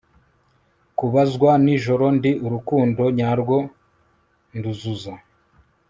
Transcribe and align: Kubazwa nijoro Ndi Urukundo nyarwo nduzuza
Kubazwa 0.97 1.51
nijoro 1.63 2.05
Ndi 2.17 2.31
Urukundo 2.45 3.03
nyarwo 3.17 3.57
nduzuza 4.55 5.13